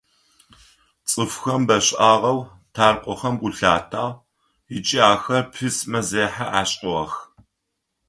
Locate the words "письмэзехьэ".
5.53-6.45